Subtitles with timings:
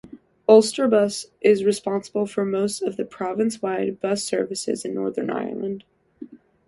[0.49, 5.83] Ulsterbus is responsible for most of the province-wide bus services in Northern Ireland.